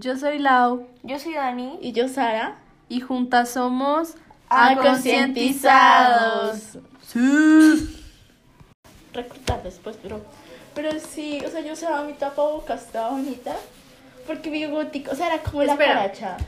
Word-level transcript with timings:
Yo 0.00 0.16
soy 0.16 0.38
Lau. 0.38 0.86
Yo 1.02 1.18
soy 1.18 1.34
Dani. 1.34 1.78
Y 1.82 1.92
yo 1.92 2.08
Sara. 2.08 2.56
Y 2.88 3.00
juntas 3.00 3.50
somos 3.50 4.14
Aconcientizados. 4.48 6.78
Sí. 7.06 8.02
Reclutar 9.12 9.62
después, 9.62 9.98
pero. 10.02 10.22
Pero 10.74 10.98
sí, 10.98 11.42
o 11.44 11.50
sea, 11.50 11.60
yo 11.60 11.74
usaba 11.74 12.04
mi 12.04 12.14
tapabocas, 12.14 12.86
estaba 12.86 13.10
bonita. 13.10 13.54
Porque 14.26 14.50
mi 14.50 14.64
gótico, 14.66 15.12
o 15.12 15.14
sea, 15.14 15.34
era 15.34 15.42
como 15.42 15.64
la 15.64 15.76
caracha. 15.76 16.38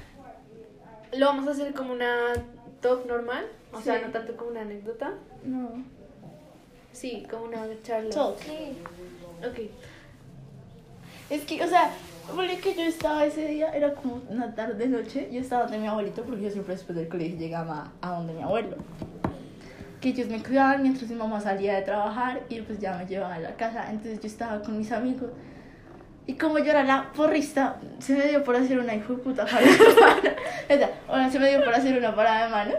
Lo 1.12 1.26
vamos 1.26 1.46
a 1.46 1.50
hacer 1.50 1.74
como 1.74 1.92
una 1.92 2.32
talk 2.80 3.04
normal. 3.06 3.44
O 3.72 3.82
sea, 3.82 4.00
no 4.00 4.08
tanto 4.08 4.34
como 4.34 4.52
una 4.52 4.62
anécdota. 4.62 5.12
No. 5.44 5.84
Sí, 6.92 7.26
como 7.30 7.44
una 7.44 7.66
charla. 7.82 8.08
Talk. 8.08 8.38
Sí. 8.40 8.78
Ok. 9.46 9.58
Es 11.28 11.44
que, 11.44 11.62
o 11.62 11.68
sea, 11.68 11.90
porque 12.34 12.58
que 12.58 12.74
yo 12.74 12.82
estaba 12.82 13.24
ese 13.24 13.46
día, 13.48 13.70
era 13.74 13.94
como 13.94 14.22
una 14.28 14.54
tarde 14.54 14.86
noche, 14.86 15.28
yo 15.32 15.40
estaba 15.40 15.64
donde 15.64 15.78
mi 15.78 15.86
abuelito, 15.86 16.22
porque 16.22 16.42
yo 16.42 16.50
siempre 16.50 16.74
después 16.74 16.96
del 16.96 17.08
colegio 17.08 17.38
llegaba 17.38 17.90
a 18.00 18.10
donde 18.10 18.32
mi 18.34 18.42
abuelo. 18.42 18.76
Que 20.00 20.10
ellos 20.10 20.28
me 20.28 20.42
cuidaban 20.42 20.82
mientras 20.82 21.08
mi 21.10 21.16
mamá 21.16 21.40
salía 21.40 21.74
de 21.76 21.82
trabajar 21.82 22.40
y 22.48 22.60
pues 22.62 22.80
ya 22.80 22.96
me 22.96 23.06
llevaban 23.06 23.36
a 23.36 23.40
la 23.40 23.56
casa. 23.56 23.88
Entonces 23.90 24.20
yo 24.20 24.26
estaba 24.26 24.60
con 24.62 24.78
mis 24.78 24.90
amigos. 24.90 25.30
Y 26.26 26.34
como 26.34 26.58
yo 26.58 26.70
era 26.70 26.84
la 26.84 27.12
porrista, 27.14 27.76
se 27.98 28.14
me 28.14 28.26
dio 28.28 28.42
por 28.44 28.56
hacer 28.56 28.78
una 28.78 28.94
hijo 28.94 29.14
de 29.14 29.18
puta 29.22 29.44
parada 29.44 29.66
de 29.66 29.78
manos. 30.00 30.22
O 30.70 30.74
sea, 30.74 30.90
ahora 31.08 31.30
se 31.30 31.38
me 31.38 31.48
dio 31.50 31.62
por 31.64 31.74
hacer 31.74 31.98
una 31.98 32.14
parada 32.14 32.46
de 32.46 32.50
manos. 32.50 32.76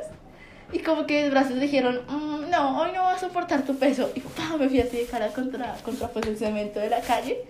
Y 0.71 0.79
como 0.79 1.05
que 1.05 1.21
mis 1.23 1.31
brazos 1.31 1.59
dijeron, 1.59 2.01
"Mm, 2.07 2.49
no, 2.49 2.81
hoy 2.81 2.91
no 2.93 3.03
voy 3.03 3.13
a 3.13 3.17
soportar 3.19 3.61
tu 3.63 3.77
peso. 3.77 4.09
Y 4.15 4.21
¡pam! 4.21 4.59
me 4.59 4.67
fui 4.67 4.79
así 4.81 4.97
de 4.97 5.05
cara 5.05 5.27
contra, 5.27 5.75
contra 5.83 6.07
pues, 6.07 6.25
el 6.27 6.37
cemento 6.37 6.79
de 6.79 6.89
la 6.89 7.01
calle. 7.01 7.43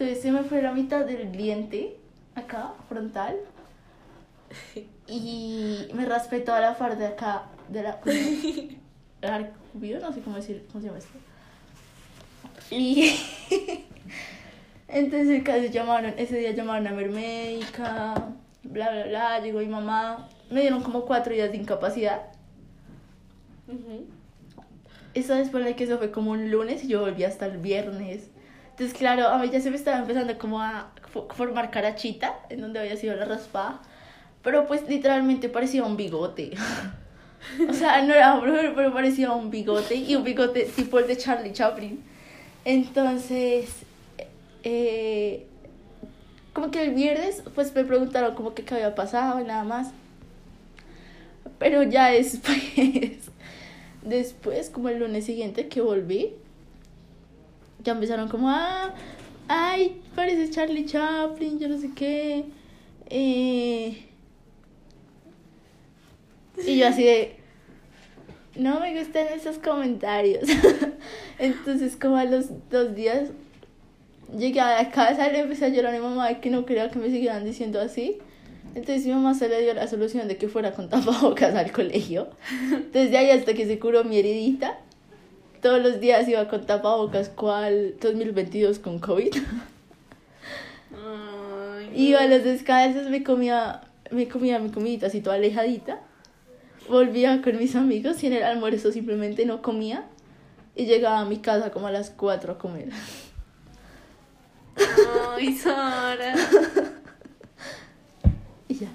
Entonces 0.00 0.22
se 0.22 0.32
me 0.32 0.44
fue 0.44 0.62
la 0.62 0.72
mitad 0.72 1.04
del 1.04 1.30
diente, 1.30 1.98
acá, 2.34 2.72
frontal. 2.88 3.36
Y 5.06 5.88
me 5.92 6.06
raspé 6.06 6.38
toda 6.38 6.60
la 6.60 6.78
parte 6.78 7.00
de 7.00 7.08
acá, 7.08 7.46
de 7.68 7.82
la... 7.82 7.98
como 7.98 8.14
el 8.14 8.78
arcubido, 9.22 10.00
no 10.00 10.12
sé 10.12 10.20
cómo 10.20 10.36
decir, 10.36 10.64
¿cómo 10.68 10.80
se 10.80 10.86
llama 10.86 10.98
esto? 11.00 11.18
Y... 12.70 13.12
Entonces 14.88 15.42
casi 15.42 15.68
llamaron, 15.68 16.14
ese 16.16 16.38
día 16.38 16.52
llamaron 16.52 16.86
a 16.86 16.92
médica, 16.92 18.14
bla, 18.62 18.90
bla, 18.90 19.06
bla, 19.06 19.40
llegó 19.40 19.58
mi 19.58 19.66
mamá. 19.66 20.28
Me 20.48 20.60
dieron 20.60 20.82
como 20.82 21.04
cuatro 21.04 21.34
días 21.34 21.50
de 21.50 21.58
incapacidad. 21.58 22.22
Eso 25.12 25.34
después 25.34 25.64
de 25.64 25.74
que 25.74 25.84
eso 25.84 25.98
fue 25.98 26.12
como 26.12 26.30
un 26.30 26.50
lunes 26.50 26.84
y 26.84 26.88
yo 26.88 27.00
volví 27.00 27.24
hasta 27.24 27.46
el 27.46 27.58
viernes. 27.58 28.30
Entonces, 28.80 28.96
claro, 28.96 29.28
a 29.28 29.36
mí 29.36 29.50
ya 29.50 29.60
se 29.60 29.68
me 29.68 29.76
estaba 29.76 29.98
empezando 29.98 30.38
como 30.38 30.62
a 30.62 30.90
fo- 31.12 31.30
formar 31.34 31.70
carachita 31.70 32.34
en 32.48 32.62
donde 32.62 32.80
había 32.80 32.96
sido 32.96 33.14
la 33.14 33.26
raspada. 33.26 33.82
Pero 34.42 34.66
pues 34.66 34.88
literalmente 34.88 35.50
parecía 35.50 35.84
un 35.84 35.98
bigote. 35.98 36.52
o 37.68 37.74
sea, 37.74 38.00
no 38.00 38.14
era 38.14 38.36
broma, 38.36 38.72
pero 38.74 38.90
parecía 38.94 39.32
un 39.32 39.50
bigote 39.50 39.96
y 39.96 40.14
un 40.16 40.24
bigote 40.24 40.64
tipo 40.64 40.98
el 40.98 41.08
de 41.08 41.18
Charlie 41.18 41.52
Chaplin. 41.52 42.02
Entonces, 42.64 43.68
eh, 44.64 45.46
como 46.54 46.70
que 46.70 46.82
el 46.82 46.94
viernes 46.94 47.42
pues 47.54 47.74
me 47.74 47.84
preguntaron 47.84 48.34
como 48.34 48.54
que 48.54 48.64
qué 48.64 48.74
había 48.76 48.94
pasado 48.94 49.40
y 49.40 49.44
nada 49.44 49.64
más. 49.64 49.92
Pero 51.58 51.82
ya 51.82 52.08
después, 52.08 52.58
después 54.02 54.70
como 54.70 54.88
el 54.88 54.98
lunes 55.00 55.24
siguiente 55.26 55.68
que 55.68 55.80
volví, 55.80 56.34
ya 57.82 57.92
empezaron 57.92 58.28
como, 58.28 58.50
ah, 58.50 58.94
ay, 59.48 60.00
parece 60.14 60.50
Charlie 60.50 60.86
Chaplin, 60.86 61.58
yo 61.58 61.68
no 61.68 61.78
sé 61.78 61.90
qué. 61.94 62.44
Eh, 63.08 64.06
y 66.66 66.78
yo 66.78 66.86
así 66.86 67.02
de, 67.04 67.36
no 68.56 68.80
me 68.80 68.98
gustan 68.98 69.28
esos 69.34 69.58
comentarios. 69.58 70.44
Entonces 71.38 71.96
como 71.96 72.16
a 72.16 72.24
los 72.24 72.46
dos 72.70 72.94
días 72.94 73.30
llegué 74.36 74.60
a 74.60 74.82
la 74.82 74.90
casa 74.90 75.28
y 75.28 75.32
le 75.32 75.40
empecé 75.40 75.66
a 75.66 75.68
llorar 75.68 75.94
a 75.94 75.98
mi 75.98 76.02
mamá 76.02 76.40
que 76.40 76.50
no 76.50 76.64
quería 76.64 76.90
que 76.90 76.98
me 76.98 77.10
siguieran 77.10 77.44
diciendo 77.44 77.80
así. 77.80 78.18
Entonces 78.74 79.06
mi 79.06 79.12
mamá 79.12 79.34
se 79.34 79.48
le 79.48 79.62
dio 79.62 79.74
la 79.74 79.88
solución 79.88 80.28
de 80.28 80.36
que 80.36 80.48
fuera 80.48 80.72
con 80.72 80.88
tapabocas 80.88 81.54
al 81.54 81.72
colegio. 81.72 82.28
Desde 82.92 83.16
ahí 83.18 83.30
hasta 83.30 83.54
que 83.54 83.66
se 83.66 83.78
curó 83.78 84.04
mi 84.04 84.18
heridita. 84.18 84.78
Todos 85.60 85.82
los 85.82 86.00
días 86.00 86.26
iba 86.28 86.48
con 86.48 86.64
tapabocas, 86.64 87.28
cual 87.28 87.94
2022 88.00 88.78
con 88.78 88.98
COVID. 88.98 89.34
Ay, 90.94 91.92
Iba 91.94 92.20
a 92.20 92.26
los 92.26 92.44
descansos, 92.44 93.10
me 93.10 93.22
comía, 93.22 93.82
me 94.10 94.26
comía 94.28 94.58
mi 94.58 94.70
comidita 94.70 95.08
así 95.08 95.20
toda 95.20 95.36
alejadita. 95.36 96.00
Volvía 96.88 97.42
con 97.42 97.58
mis 97.58 97.76
amigos 97.76 98.22
y 98.22 98.28
en 98.28 98.32
el 98.34 98.42
almuerzo 98.42 98.90
simplemente 98.90 99.44
no 99.44 99.60
comía. 99.60 100.06
Y 100.74 100.86
llegaba 100.86 101.20
a 101.20 101.24
mi 101.26 101.38
casa 101.38 101.70
como 101.70 101.88
a 101.88 101.90
las 101.90 102.10
4 102.10 102.52
a 102.52 102.58
comer. 102.58 102.88
Ay, 105.36 105.54
Sara. 105.56 106.34
Y 108.68 108.74
ya. 108.74 108.88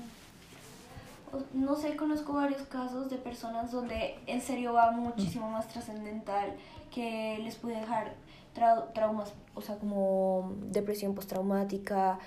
No 1.53 1.75
sé, 1.75 1.94
conozco 2.05 2.33
varios 2.33 2.61
casos 2.67 3.09
de 3.09 3.17
personas 3.17 3.71
donde 3.71 4.13
en 4.27 4.39
serio 4.39 4.73
va 4.73 4.91
muchísimo 4.91 5.49
más 5.49 5.67
trascendental 5.67 6.53
que 6.93 7.39
les 7.41 7.55
puede 7.55 7.79
dejar 7.79 8.13
trau- 8.55 8.93
traumas, 8.93 9.33
o 9.55 9.61
sea, 9.61 9.77
como 9.77 10.53
depresión 10.67 11.15
postraumática, 11.15 12.19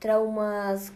traumas 0.00 0.92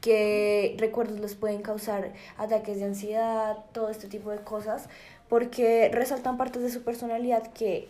que 0.00 0.76
recuerdos 0.78 1.20
les 1.20 1.34
pueden 1.34 1.60
causar 1.60 2.14
ataques 2.38 2.78
de 2.78 2.86
ansiedad, 2.86 3.58
todo 3.72 3.90
este 3.90 4.08
tipo 4.08 4.30
de 4.30 4.38
cosas, 4.38 4.88
porque 5.28 5.90
resaltan 5.92 6.38
partes 6.38 6.62
de 6.62 6.70
su 6.70 6.82
personalidad 6.84 7.48
que 7.48 7.86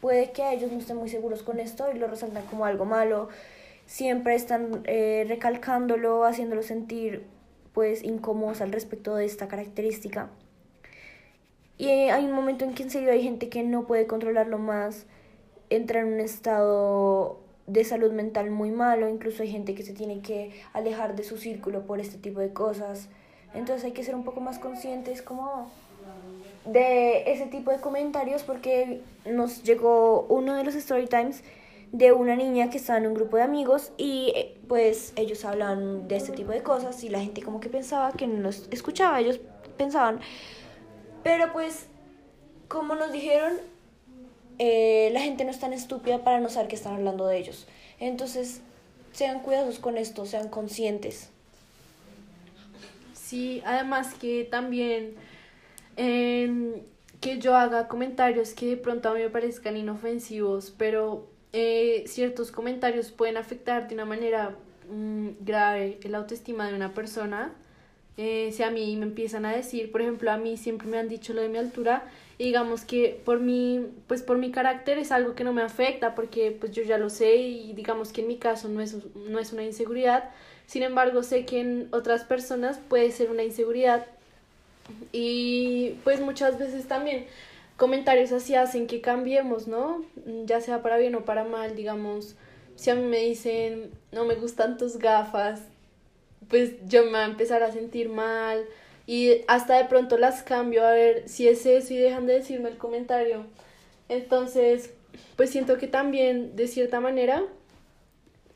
puede 0.00 0.30
que 0.30 0.44
a 0.44 0.52
ellos 0.52 0.70
no 0.70 0.78
estén 0.78 0.98
muy 0.98 1.08
seguros 1.08 1.42
con 1.42 1.58
esto 1.58 1.90
y 1.92 1.98
lo 1.98 2.06
resaltan 2.06 2.44
como 2.46 2.64
algo 2.64 2.84
malo, 2.84 3.28
siempre 3.86 4.36
están 4.36 4.82
eh, 4.84 5.24
recalcándolo, 5.26 6.24
haciéndolo 6.24 6.62
sentir 6.62 7.26
pues 7.76 8.02
incómodos 8.02 8.62
al 8.62 8.72
respecto 8.72 9.14
de 9.16 9.26
esta 9.26 9.48
característica. 9.48 10.30
Y 11.76 11.88
hay 11.88 12.24
un 12.24 12.32
momento 12.32 12.64
en 12.64 12.72
que 12.72 12.84
en 12.84 12.90
serio 12.90 13.12
hay 13.12 13.22
gente 13.22 13.50
que 13.50 13.62
no 13.62 13.86
puede 13.86 14.06
controlarlo 14.06 14.56
más, 14.56 15.04
entra 15.68 16.00
en 16.00 16.06
un 16.06 16.20
estado 16.20 17.38
de 17.66 17.84
salud 17.84 18.12
mental 18.12 18.50
muy 18.50 18.70
malo, 18.70 19.10
incluso 19.10 19.42
hay 19.42 19.50
gente 19.50 19.74
que 19.74 19.82
se 19.82 19.92
tiene 19.92 20.20
que 20.20 20.52
alejar 20.72 21.16
de 21.16 21.22
su 21.22 21.36
círculo 21.36 21.82
por 21.82 22.00
este 22.00 22.16
tipo 22.16 22.40
de 22.40 22.50
cosas. 22.54 23.10
Entonces 23.52 23.84
hay 23.84 23.92
que 23.92 24.04
ser 24.04 24.14
un 24.14 24.24
poco 24.24 24.40
más 24.40 24.58
conscientes 24.58 25.20
como 25.20 25.70
de 26.64 27.30
ese 27.30 27.44
tipo 27.44 27.72
de 27.72 27.78
comentarios 27.78 28.42
porque 28.42 29.02
nos 29.26 29.64
llegó 29.64 30.22
uno 30.30 30.54
de 30.54 30.64
los 30.64 30.76
story 30.76 31.08
times 31.08 31.42
de 31.92 32.12
una 32.12 32.36
niña 32.36 32.70
que 32.70 32.78
estaba 32.78 32.98
en 32.98 33.06
un 33.06 33.14
grupo 33.14 33.36
de 33.36 33.42
amigos 33.42 33.92
y 33.96 34.32
eh, 34.34 34.58
pues 34.68 35.12
ellos 35.16 35.44
hablan 35.44 36.08
de 36.08 36.16
este 36.16 36.32
tipo 36.32 36.52
de 36.52 36.62
cosas 36.62 37.02
y 37.04 37.08
la 37.08 37.20
gente 37.20 37.42
como 37.42 37.60
que 37.60 37.68
pensaba 37.68 38.12
que 38.12 38.26
no 38.26 38.40
los 38.42 38.68
escuchaba, 38.70 39.20
ellos 39.20 39.40
pensaban, 39.76 40.20
pero 41.22 41.52
pues 41.52 41.86
como 42.68 42.94
nos 42.94 43.12
dijeron, 43.12 43.54
eh, 44.58 45.10
la 45.12 45.20
gente 45.20 45.44
no 45.44 45.50
es 45.50 45.60
tan 45.60 45.72
estúpida 45.72 46.24
para 46.24 46.40
no 46.40 46.48
saber 46.48 46.68
que 46.68 46.76
están 46.76 46.94
hablando 46.94 47.26
de 47.26 47.38
ellos. 47.38 47.66
Entonces, 48.00 48.60
sean 49.12 49.40
cuidadosos 49.40 49.78
con 49.78 49.96
esto, 49.98 50.26
sean 50.26 50.48
conscientes. 50.48 51.30
Sí, 53.14 53.62
además 53.64 54.14
que 54.14 54.44
también 54.44 55.14
em, 55.96 56.74
que 57.20 57.38
yo 57.38 57.56
haga 57.56 57.88
comentarios 57.88 58.52
que 58.54 58.66
de 58.66 58.76
pronto 58.76 59.08
a 59.08 59.14
mí 59.14 59.20
me 59.20 59.30
parezcan 59.30 59.76
inofensivos, 59.76 60.72
pero 60.76 61.26
eh, 61.58 62.04
ciertos 62.06 62.52
comentarios 62.52 63.12
pueden 63.12 63.38
afectar 63.38 63.88
de 63.88 63.94
una 63.94 64.04
manera 64.04 64.54
mm, 64.90 65.28
grave 65.40 65.98
el 66.02 66.14
autoestima 66.14 66.68
de 66.68 66.74
una 66.74 66.92
persona. 66.92 67.50
Eh, 68.18 68.50
si 68.52 68.62
a 68.62 68.70
mí 68.70 68.94
me 68.98 69.06
empiezan 69.06 69.46
a 69.46 69.56
decir, 69.56 69.90
por 69.90 70.02
ejemplo, 70.02 70.30
a 70.30 70.36
mí 70.36 70.58
siempre 70.58 70.86
me 70.86 70.98
han 70.98 71.08
dicho 71.08 71.32
lo 71.32 71.40
de 71.40 71.48
mi 71.48 71.56
altura, 71.56 72.04
y 72.36 72.44
digamos 72.44 72.84
que 72.84 73.18
por 73.24 73.40
mi, 73.40 73.86
pues 74.06 74.22
por 74.22 74.36
mi 74.36 74.50
carácter 74.50 74.98
es 74.98 75.10
algo 75.12 75.34
que 75.34 75.44
no 75.44 75.54
me 75.54 75.62
afecta, 75.62 76.14
porque 76.14 76.50
pues 76.50 76.72
yo 76.72 76.82
ya 76.82 76.98
lo 76.98 77.08
sé 77.08 77.36
y 77.36 77.72
digamos 77.72 78.12
que 78.12 78.20
en 78.20 78.28
mi 78.28 78.36
caso 78.36 78.68
no 78.68 78.82
es, 78.82 78.94
no 79.14 79.38
es 79.38 79.54
una 79.54 79.64
inseguridad, 79.64 80.28
sin 80.66 80.82
embargo 80.82 81.22
sé 81.22 81.46
que 81.46 81.60
en 81.60 81.88
otras 81.90 82.24
personas 82.24 82.78
puede 82.90 83.12
ser 83.12 83.30
una 83.30 83.44
inseguridad 83.44 84.04
y 85.10 85.92
pues 86.04 86.20
muchas 86.20 86.58
veces 86.58 86.86
también 86.86 87.24
comentarios 87.76 88.32
así 88.32 88.54
hacen 88.54 88.86
que 88.86 89.00
cambiemos, 89.00 89.68
¿no? 89.68 90.04
Ya 90.44 90.60
sea 90.60 90.82
para 90.82 90.96
bien 90.96 91.14
o 91.14 91.24
para 91.24 91.44
mal, 91.44 91.76
digamos, 91.76 92.36
si 92.74 92.90
a 92.90 92.94
mí 92.94 93.02
me 93.02 93.18
dicen 93.18 93.90
no 94.12 94.24
me 94.24 94.34
gustan 94.34 94.78
tus 94.78 94.98
gafas, 94.98 95.62
pues 96.48 96.74
yo 96.86 97.04
me 97.04 97.10
voy 97.10 97.20
a 97.20 97.24
empezar 97.24 97.62
a 97.62 97.72
sentir 97.72 98.08
mal 98.08 98.64
y 99.06 99.42
hasta 99.46 99.76
de 99.76 99.84
pronto 99.84 100.18
las 100.18 100.42
cambio 100.42 100.84
a 100.86 100.92
ver 100.92 101.28
si 101.28 101.48
es 101.48 101.64
eso 101.66 101.94
y 101.94 101.96
dejan 101.96 102.26
de 102.26 102.34
decirme 102.34 102.68
el 102.68 102.78
comentario. 102.78 103.46
Entonces, 104.08 104.90
pues 105.36 105.50
siento 105.50 105.78
que 105.78 105.86
también 105.86 106.56
de 106.56 106.68
cierta 106.68 107.00
manera 107.00 107.44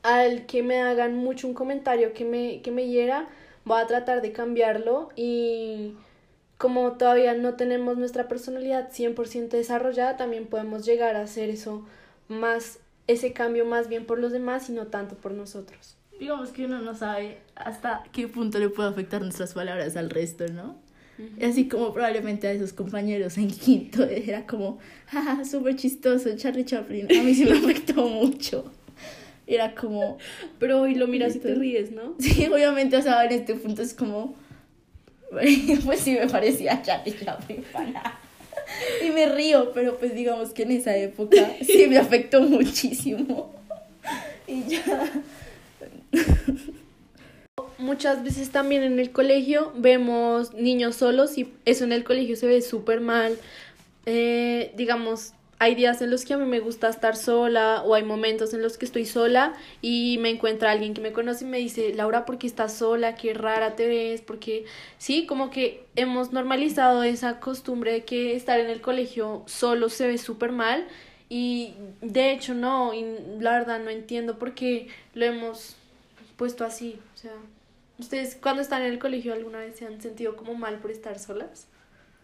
al 0.03 0.47
que 0.47 0.63
me 0.63 0.81
hagan 0.81 1.17
mucho 1.17 1.47
un 1.47 1.55
comentario 1.55 2.13
que 2.15 2.25
me, 2.25 2.63
que 2.63 2.71
me 2.71 2.87
hiera, 2.87 3.29
voy 3.65 3.81
a 3.81 3.87
tratar 3.87 4.23
de 4.23 4.33
cambiarlo 4.33 5.11
y 5.15 5.95
como 6.61 6.93
todavía 6.93 7.33
no 7.33 7.55
tenemos 7.55 7.97
nuestra 7.97 8.29
personalidad 8.29 8.93
100% 8.93 9.49
desarrollada, 9.49 10.19
también 10.19 10.45
podemos 10.45 10.85
llegar 10.85 11.17
a 11.17 11.23
hacer 11.23 11.49
eso 11.49 11.87
más, 12.29 12.81
ese 13.07 13.33
cambio 13.33 13.65
más 13.65 13.89
bien 13.89 14.05
por 14.05 14.19
los 14.19 14.31
demás 14.31 14.69
y 14.69 14.73
no 14.73 14.89
tanto 14.89 15.15
por 15.15 15.33
nosotros. 15.33 15.97
Digamos 16.19 16.51
que 16.51 16.67
uno 16.67 16.83
no 16.83 16.95
sabe 16.95 17.39
hasta 17.55 18.05
qué 18.13 18.29
punto 18.29 18.59
le 18.59 18.69
puede 18.69 18.91
afectar 18.91 19.23
nuestras 19.23 19.55
palabras 19.55 19.97
al 19.97 20.11
resto, 20.11 20.49
¿no? 20.49 20.77
Así 21.43 21.67
como 21.67 21.95
probablemente 21.95 22.47
a 22.47 22.53
esos 22.53 22.75
compañeros 22.75 23.39
en 23.39 23.49
quinto 23.49 24.03
era 24.11 24.47
como, 24.47 24.81
jaja, 25.07 25.47
súper 25.47 25.77
chistoso, 25.77 26.29
Charlie 26.37 26.67
Chaplin. 26.67 27.07
A 27.07 27.23
mí 27.23 27.35
sí 27.35 27.47
me 27.47 27.53
afectó 27.57 28.07
mucho. 28.07 28.71
Era 29.47 29.75
como... 29.75 30.19
Pero 30.59 30.83
hoy 30.83 30.95
lo 30.95 31.09
miras 31.09 31.35
y 31.37 31.39
te 31.39 31.55
ríes, 31.55 31.91
¿no? 31.91 32.17
Sí, 32.19 32.47
obviamente, 32.53 32.99
o 32.99 33.03
sea, 33.03 33.25
en 33.25 33.33
este 33.33 33.55
punto 33.55 33.81
es 33.81 33.95
como... 33.95 34.35
Pues 35.85 36.01
sí 36.01 36.13
me 36.13 36.27
parecía 36.27 36.83
Charlie 36.83 37.17
Chaplin 37.17 37.65
para... 37.73 38.19
Y 39.05 39.11
me 39.11 39.27
río, 39.27 39.73
pero 39.73 39.99
pues 39.99 40.15
digamos 40.15 40.51
que 40.51 40.63
en 40.63 40.73
esa 40.73 40.97
época 40.97 41.55
sí 41.65 41.87
me 41.89 41.99
afectó 41.99 42.43
muchísimo. 42.43 43.53
Y 44.47 44.65
ya... 44.65 45.11
Muchas 47.79 48.23
veces 48.23 48.51
también 48.51 48.83
en 48.83 48.99
el 48.99 49.11
colegio 49.11 49.73
vemos 49.75 50.53
niños 50.55 50.97
solos 50.97 51.39
y 51.39 51.51
eso 51.65 51.85
en 51.85 51.93
el 51.93 52.05
colegio 52.05 52.37
se 52.37 52.47
ve 52.47 52.61
súper 52.61 53.01
mal. 53.01 53.39
Eh, 54.07 54.73
digamos, 54.77 55.33
hay 55.61 55.75
días 55.75 56.01
en 56.01 56.11
los 56.11 56.25
que 56.25 56.33
a 56.33 56.39
mí 56.39 56.47
me 56.47 56.59
gusta 56.59 56.89
estar 56.89 57.15
sola 57.17 57.83
o 57.85 57.95
hay 57.95 58.03
momentos 58.03 58.55
en 58.55 58.63
los 58.63 58.79
que 58.79 58.87
estoy 58.87 59.05
sola 59.05 59.53
y 59.83 60.17
me 60.19 60.31
encuentra 60.31 60.71
alguien 60.71 60.95
que 60.95 61.03
me 61.03 61.13
conoce 61.13 61.45
y 61.45 61.49
me 61.49 61.59
dice, 61.59 61.93
Laura, 61.93 62.25
¿por 62.25 62.39
qué 62.39 62.47
estás 62.47 62.79
sola? 62.79 63.15
Qué 63.15 63.35
rara 63.35 63.77
te 63.77 63.87
ves, 63.87 64.23
porque 64.23 64.65
sí, 64.97 65.27
como 65.27 65.51
que 65.51 65.85
hemos 65.97 66.33
normalizado 66.33 67.03
esa 67.03 67.41
costumbre 67.41 67.93
de 67.93 68.05
que 68.07 68.37
estar 68.37 68.59
en 68.59 68.71
el 68.71 68.81
colegio 68.81 69.43
solo 69.45 69.91
se 69.91 70.07
ve 70.07 70.17
súper 70.17 70.51
mal 70.51 70.89
y 71.29 71.75
de 72.01 72.33
hecho 72.33 72.55
no, 72.55 72.95
y 72.95 73.05
la 73.39 73.53
verdad 73.53 73.81
no 73.81 73.91
entiendo 73.91 74.39
por 74.39 74.55
qué 74.55 74.89
lo 75.13 75.27
hemos 75.27 75.77
puesto 76.39 76.65
así, 76.65 76.99
o 77.15 77.19
sea, 77.19 77.35
¿ustedes 77.99 78.35
cuando 78.35 78.63
están 78.63 78.81
en 78.81 78.93
el 78.93 78.99
colegio 78.99 79.35
alguna 79.35 79.59
vez 79.59 79.77
se 79.77 79.85
han 79.85 80.01
sentido 80.01 80.37
como 80.37 80.55
mal 80.55 80.79
por 80.79 80.91
estar 80.91 81.19
solas? 81.19 81.67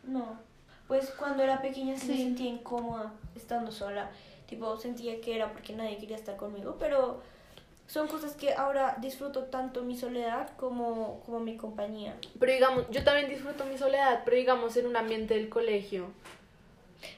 No. 0.04 0.38
Pues 0.88 1.10
cuando 1.10 1.42
era 1.42 1.60
pequeña 1.60 1.96
sí, 1.96 2.08
me 2.08 2.16
sentía 2.16 2.50
incómoda 2.50 3.12
estando 3.34 3.72
sola. 3.72 4.10
Tipo, 4.48 4.76
sentía 4.76 5.20
que 5.20 5.34
era 5.34 5.52
porque 5.52 5.74
nadie 5.74 5.98
quería 5.98 6.16
estar 6.16 6.36
conmigo, 6.36 6.76
pero 6.78 7.20
son 7.88 8.08
cosas 8.08 8.34
que 8.34 8.52
ahora 8.54 8.96
disfruto 9.00 9.44
tanto 9.44 9.82
mi 9.82 9.96
soledad 9.96 10.50
como, 10.56 11.20
como 11.26 11.40
mi 11.40 11.56
compañía. 11.56 12.16
Pero 12.38 12.52
digamos, 12.52 12.84
yo 12.90 13.04
también 13.04 13.28
disfruto 13.28 13.64
mi 13.64 13.78
soledad, 13.78 14.22
pero 14.24 14.36
digamos 14.36 14.76
en 14.76 14.86
un 14.86 14.96
ambiente 14.96 15.34
del 15.34 15.48
colegio. 15.48 16.06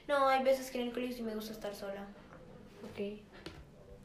No, 0.07 0.29
hay 0.29 0.43
veces 0.43 0.71
que 0.71 0.81
en 0.81 0.89
el 0.89 0.93
colegio 0.93 1.17
sí 1.17 1.23
me 1.23 1.35
gusta 1.35 1.53
estar 1.53 1.75
sola. 1.75 2.07
Ok. 2.85 3.19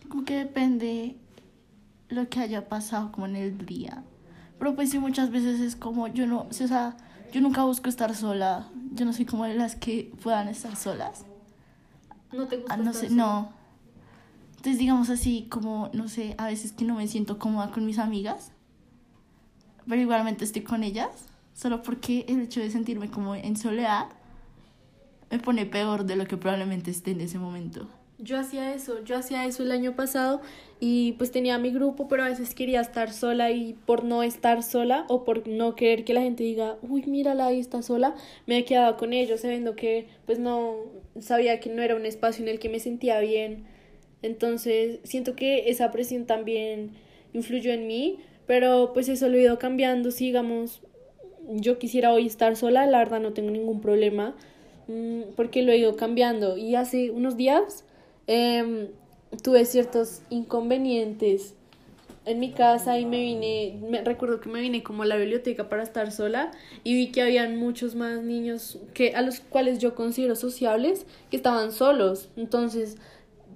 Como 0.10 0.26
que 0.26 0.38
depende 0.38 1.16
lo 2.10 2.30
que 2.30 2.40
haya 2.40 2.68
pasado 2.68 3.12
como 3.12 3.26
en 3.26 3.36
el 3.36 3.66
día. 3.66 4.04
Pero 4.60 4.76
pues 4.76 4.90
sí, 4.92 5.00
muchas 5.00 5.30
veces 5.32 5.60
es 5.60 5.76
como, 5.76 6.08
yo 6.08 6.26
no, 6.28 6.48
o 6.50 6.54
sea, 6.54 6.96
yo 7.34 7.42
nunca 7.42 7.64
busco 7.64 7.90
estar 7.90 8.16
sola. 8.16 8.70
Yo 8.94 9.06
no 9.06 9.14
soy 9.14 9.26
como 9.26 9.46
de 9.46 9.56
las 9.56 9.76
que 9.76 10.12
puedan 10.22 10.48
estar 10.48 10.76
solas. 10.76 11.26
¿No 12.32 12.48
te 12.48 12.58
gusta 12.58 12.74
Ah, 12.74 12.78
no 12.78 12.92
estar 12.92 13.02
sé, 13.02 13.10
sola? 13.10 13.16
no. 13.24 13.54
Entonces, 14.58 14.78
digamos 14.80 15.10
así, 15.10 15.48
como, 15.50 15.90
no 15.94 16.08
sé, 16.08 16.36
a 16.38 16.46
veces 16.48 16.72
que 16.72 16.86
no 16.86 16.96
me 16.96 17.08
siento 17.08 17.38
cómoda 17.38 17.72
con 17.72 17.86
mis 17.86 18.00
amigas, 18.00 18.52
pero 19.88 20.02
igualmente 20.02 20.46
estoy 20.46 20.62
con 20.64 20.84
ellas, 20.84 21.10
solo 21.54 21.84
porque 21.84 22.26
el 22.30 22.40
hecho 22.40 22.62
de 22.62 22.72
sentirme 22.72 23.10
como 23.12 23.36
en 23.36 23.58
soledad 23.58 24.08
me 25.30 25.40
pone 25.40 25.66
peor 25.66 26.06
de 26.06 26.16
lo 26.16 26.26
que 26.28 26.38
probablemente 26.38 26.92
esté 26.92 27.12
en 27.12 27.20
ese 27.22 27.40
momento. 27.40 27.90
Yo 28.24 28.40
hacía 28.40 28.74
eso, 28.74 29.04
yo 29.04 29.18
hacía 29.18 29.46
eso 29.46 29.64
el 29.64 29.72
año 29.74 29.98
pasado 29.98 30.40
y 30.80 31.12
pues 31.14 31.32
tenía 31.32 31.58
mi 31.58 31.72
grupo, 31.72 32.08
pero 32.08 32.24
a 32.24 32.30
veces 32.30 32.56
quería 32.56 32.80
estar 32.80 33.12
sola 33.12 33.52
y 33.52 33.74
por 33.74 34.06
no 34.06 34.24
estar 34.24 34.64
sola 34.64 35.04
o 35.10 35.26
por 35.26 35.46
no 35.46 35.76
querer 35.76 36.06
que 36.06 36.14
la 36.14 36.22
gente 36.22 36.42
diga, 36.44 36.78
uy, 36.84 37.04
mírala, 37.06 37.48
ahí 37.48 37.60
está 37.60 37.82
sola, 37.82 38.16
me 38.46 38.60
he 38.60 38.64
quedado 38.64 38.96
con 38.96 39.12
ellos 39.12 39.42
sabiendo 39.42 39.76
que 39.76 40.08
pues 40.26 40.40
no 40.40 40.78
sabía 41.20 41.60
que 41.60 41.70
no 41.70 41.82
era 41.82 41.98
un 41.98 42.06
espacio 42.06 42.44
en 42.44 42.50
el 42.50 42.60
que 42.60 42.70
me 42.70 42.80
sentía 42.80 43.20
bien. 43.20 43.66
Entonces 44.22 45.02
siento 45.04 45.36
que 45.36 45.70
esa 45.70 45.92
presión 45.92 46.26
también 46.26 46.92
influyó 47.34 47.74
en 47.74 47.88
mí, 47.88 48.20
pero 48.48 48.92
pues 48.94 49.10
eso 49.10 49.28
lo 49.28 49.36
he 49.36 49.42
ido 49.42 49.60
cambiando, 49.60 50.12
sigamos. 50.12 50.82
Yo 51.50 51.78
quisiera 51.78 52.14
hoy 52.14 52.28
estar 52.28 52.56
sola, 52.56 52.86
la 52.86 53.00
verdad 53.00 53.20
no 53.20 53.34
tengo 53.34 53.52
ningún 53.52 53.82
problema 53.82 54.34
mm, 54.88 55.34
porque 55.36 55.62
lo 55.62 55.74
he 55.74 55.78
ido 55.78 55.98
cambiando 55.98 56.56
y 56.56 56.76
hace 56.76 57.12
unos 57.12 57.36
días 57.36 57.84
em, 58.28 58.88
tuve 59.42 59.66
ciertos 59.66 60.22
inconvenientes 60.30 61.56
en 62.26 62.40
mi 62.40 62.52
casa 62.52 63.00
y 63.00 63.06
me 63.06 63.20
vine, 63.20 63.80
me 63.90 64.02
recuerdo 64.02 64.40
que 64.40 64.50
me 64.50 64.62
vine 64.62 64.84
como 64.84 65.04
a 65.04 65.06
la 65.06 65.18
biblioteca 65.18 65.68
para 65.68 65.84
estar 65.84 66.12
sola 66.12 66.52
y 66.84 66.96
vi 66.96 67.12
que 67.12 67.22
habían 67.22 67.58
muchos 67.58 67.96
más 67.96 68.24
niños 68.24 68.80
que 68.94 69.14
a 69.16 69.22
los 69.22 69.42
cuales 69.42 69.80
yo 69.80 69.96
considero 69.96 70.36
sociables 70.36 71.06
que 71.30 71.38
estaban 71.38 71.72
solos. 71.72 72.30
Entonces, 72.38 72.98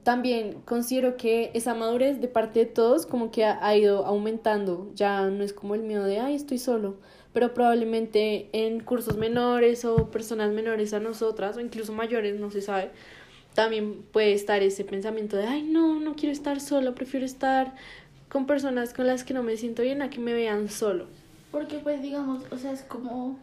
también 0.03 0.61
considero 0.65 1.17
que 1.17 1.51
esa 1.53 1.73
madurez 1.73 2.21
de 2.21 2.27
parte 2.27 2.59
de 2.59 2.65
todos 2.65 3.05
como 3.05 3.31
que 3.31 3.45
ha, 3.45 3.65
ha 3.65 3.75
ido 3.75 4.05
aumentando. 4.05 4.91
Ya 4.95 5.29
no 5.29 5.43
es 5.43 5.53
como 5.53 5.75
el 5.75 5.83
miedo 5.83 6.03
de, 6.03 6.19
ay, 6.19 6.35
estoy 6.35 6.57
solo. 6.57 6.97
Pero 7.33 7.53
probablemente 7.53 8.49
en 8.53 8.79
cursos 8.79 9.17
menores 9.17 9.85
o 9.85 10.09
personas 10.09 10.51
menores 10.51 10.93
a 10.93 10.99
nosotras 10.99 11.57
o 11.57 11.59
incluso 11.59 11.93
mayores, 11.93 12.39
no 12.39 12.49
se 12.51 12.61
sabe, 12.61 12.91
también 13.57 14.03
puede 14.03 14.33
estar 14.33 14.61
ese 14.61 14.85
pensamiento 14.85 15.35
de, 15.35 15.47
ay, 15.47 15.63
no, 15.63 15.99
no 15.99 16.15
quiero 16.15 16.31
estar 16.31 16.59
solo, 16.59 16.93
prefiero 16.93 17.25
estar 17.25 17.73
con 18.29 18.45
personas 18.45 18.93
con 18.93 19.07
las 19.07 19.23
que 19.23 19.33
no 19.33 19.41
me 19.41 19.57
siento 19.57 19.81
bien 19.81 20.03
a 20.03 20.11
que 20.11 20.19
me 20.19 20.33
vean 20.33 20.69
solo. 20.69 21.07
Porque 21.51 21.79
pues 21.79 22.03
digamos, 22.03 22.43
o 22.51 22.57
sea, 22.59 22.71
es 22.71 22.83
como 22.83 23.39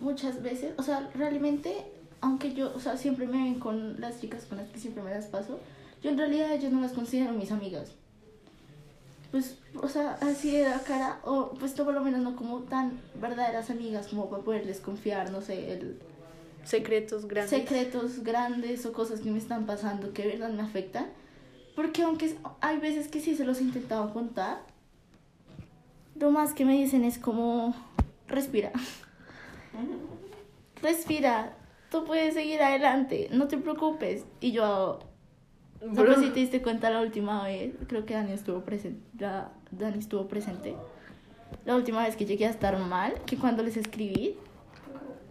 muchas 0.00 0.42
veces, 0.42 0.74
o 0.78 0.82
sea, 0.82 1.08
realmente, 1.14 1.76
aunque 2.20 2.54
yo, 2.54 2.72
o 2.74 2.80
sea, 2.80 2.96
siempre 2.96 3.28
me 3.28 3.40
ven 3.44 3.60
con 3.60 4.00
las 4.00 4.20
chicas 4.20 4.46
con 4.46 4.58
las 4.58 4.68
que 4.70 4.80
siempre 4.80 5.00
me 5.04 5.10
las 5.10 5.26
paso, 5.26 5.60
yo 6.02 6.10
en 6.10 6.18
realidad 6.18 6.52
ellos 6.52 6.72
no 6.72 6.80
las 6.80 6.90
considero 6.90 7.34
mis 7.34 7.52
amigas. 7.52 7.92
Pues, 9.30 9.58
o 9.80 9.86
sea, 9.86 10.18
así 10.20 10.50
de 10.50 10.68
la 10.68 10.80
cara, 10.80 11.20
o 11.22 11.50
pues 11.50 11.70
por 11.74 11.94
lo 11.94 12.00
menos 12.00 12.20
no 12.20 12.34
como 12.34 12.62
tan 12.62 12.98
verdaderas 13.14 13.70
amigas 13.70 14.08
como 14.08 14.28
para 14.28 14.42
poderles 14.42 14.80
confiar, 14.80 15.30
no 15.30 15.40
sé, 15.40 15.72
el, 15.72 16.00
Secretos 16.66 17.26
grandes. 17.26 17.50
secretos 17.50 18.24
grandes 18.24 18.84
o 18.86 18.92
cosas 18.92 19.20
que 19.20 19.30
me 19.30 19.38
están 19.38 19.66
pasando 19.66 20.12
que 20.12 20.22
de 20.22 20.28
verdad 20.30 20.50
me 20.50 20.62
afectan. 20.62 21.06
Porque 21.76 22.02
aunque 22.02 22.34
hay 22.60 22.78
veces 22.78 23.06
que 23.08 23.20
sí 23.20 23.36
se 23.36 23.44
los 23.44 23.60
he 23.60 23.62
intentado 23.62 24.12
contar, 24.12 24.62
lo 26.18 26.30
más 26.30 26.54
que 26.54 26.64
me 26.64 26.72
dicen 26.72 27.04
es 27.04 27.18
como, 27.18 27.74
respira, 28.26 28.72
respira, 30.82 31.54
tú 31.90 32.04
puedes 32.04 32.34
seguir 32.34 32.62
adelante, 32.62 33.28
no 33.30 33.46
te 33.46 33.58
preocupes. 33.58 34.24
Y 34.40 34.52
yo, 34.52 34.98
no 35.82 35.94
sé 35.94 36.02
Bro. 36.02 36.20
si 36.20 36.30
te 36.30 36.40
diste 36.40 36.62
cuenta 36.62 36.90
la 36.90 37.00
última 37.00 37.44
vez, 37.44 37.74
creo 37.86 38.06
que 38.06 38.14
Dani 38.14 38.32
estuvo 38.32 38.62
presente, 38.62 39.00
Dani 39.70 39.98
estuvo 39.98 40.26
presente. 40.26 40.74
La 41.64 41.76
última 41.76 42.02
vez 42.02 42.16
que 42.16 42.24
llegué 42.24 42.46
a 42.46 42.50
estar 42.50 42.76
mal, 42.78 43.14
que 43.24 43.36
cuando 43.36 43.62
les 43.62 43.76
escribí, 43.76 44.36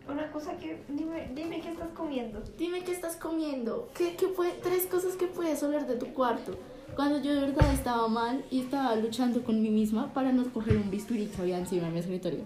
Una 0.09 0.31
cosa 0.31 0.55
que. 0.57 0.83
Dime, 0.89 1.31
dime 1.33 1.61
qué 1.61 1.69
estás 1.71 1.89
comiendo. 1.95 2.41
Dime 2.57 2.83
qué 2.83 2.91
estás 2.91 3.15
comiendo. 3.15 3.89
¿Qué, 3.95 4.15
qué 4.15 4.27
puede- 4.27 4.53
tres 4.61 4.85
cosas 4.85 5.15
que 5.15 5.27
puedes 5.27 5.61
oler 5.63 5.87
de 5.87 5.95
tu 5.95 6.07
cuarto. 6.13 6.53
Cuando 6.95 7.19
yo 7.21 7.33
de 7.33 7.41
verdad 7.41 7.73
estaba 7.73 8.07
mal 8.07 8.45
y 8.51 8.61
estaba 8.61 8.95
luchando 8.95 9.43
con 9.43 9.61
mí 9.61 9.69
misma 9.69 10.13
para 10.13 10.31
no 10.31 10.45
coger 10.53 10.77
un 10.77 10.89
bisturí 10.91 11.25
que 11.25 11.41
había 11.41 11.57
encima 11.57 11.87
de 11.87 11.91
mi 11.91 11.99
escritorio. 11.99 12.41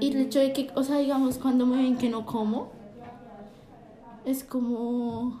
Y 0.00 0.10
el 0.12 0.20
hecho 0.26 0.38
de 0.38 0.52
que, 0.52 0.70
o 0.76 0.82
sea, 0.84 0.98
digamos, 0.98 1.38
cuando 1.38 1.66
me 1.66 1.78
ven 1.78 1.96
que 1.96 2.08
no 2.10 2.26
como, 2.26 2.70
es 4.24 4.44
como. 4.44 5.40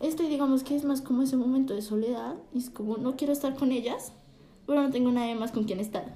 Esto, 0.00 0.22
digamos 0.24 0.62
que 0.62 0.76
es 0.76 0.84
más 0.84 1.00
como 1.00 1.22
ese 1.22 1.36
momento 1.38 1.74
de 1.74 1.80
soledad. 1.82 2.34
Y 2.52 2.58
es 2.58 2.68
como, 2.70 2.98
no 2.98 3.16
quiero 3.16 3.32
estar 3.32 3.54
con 3.56 3.72
ellas, 3.72 4.12
pero 4.66 4.82
no 4.82 4.90
tengo 4.90 5.10
nadie 5.10 5.34
más 5.34 5.50
con 5.50 5.64
quien 5.64 5.80
estar. 5.80 6.12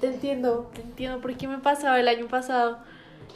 Te 0.00 0.08
entiendo, 0.08 0.70
te 0.74 0.82
entiendo 0.82 1.20
porque 1.20 1.48
me 1.48 1.58
pasaba 1.58 1.98
el 1.98 2.08
año 2.08 2.28
pasado. 2.28 2.78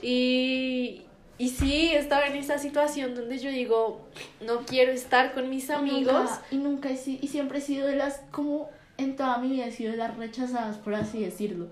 Y, 0.01 1.03
y 1.39 1.49
sí, 1.49 1.91
estaba 1.93 2.27
en 2.27 2.37
esa 2.37 2.59
situación 2.59 3.15
donde 3.15 3.39
yo 3.39 3.51
digo, 3.51 4.01
no 4.45 4.61
quiero 4.61 4.93
estar 4.93 5.33
con 5.35 5.49
mis 5.51 5.69
Y 5.69 5.73
amigos. 5.73 6.13
nunca- 6.15 6.43
Y 6.51 6.57
nunca, 6.57 6.91
he 6.91 6.97
si- 6.97 7.19
y 7.23 7.29
siempre 7.29 7.59
he 7.59 7.63
sido 7.63 7.87
de 7.87 7.97
las, 7.97 8.23
como 8.31 8.69
en 8.99 9.17
toda 9.17 9.39
mi 9.39 9.49
vida 9.51 9.67
he 9.67 9.73
sido 9.73 9.93
de 9.93 9.99
las 9.99 10.17
rechazadas, 10.17 10.77
por 10.79 10.95
así 10.95 11.21
decirlo. 11.23 11.69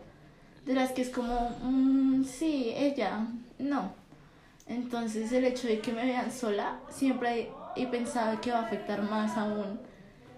De 0.67 0.75
las 0.75 0.93
que 0.93 1.03
es 1.03 1.11
como, 1.11 1.51
mm, 1.63 2.25
sí, 2.25 2.73
ella, 2.77 3.27
no. 3.59 3.93
Entonces 4.67 5.33
el 5.33 5.45
hecho 5.45 5.67
de 5.67 5.81
que 5.81 5.93
me 5.93 6.05
vean 6.05 6.31
sola 6.31 6.79
siempre 6.91 7.51
y 7.75 7.87
pensaba 7.87 8.41
que 8.41 8.53
va 8.53 8.59
a 8.61 8.67
afectar 8.67 9.03
más 9.03 9.37
aún 9.37 9.81